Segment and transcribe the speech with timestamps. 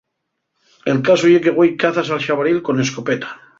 [0.93, 3.33] El casu ye que güei cázase al xabaril con escopeta.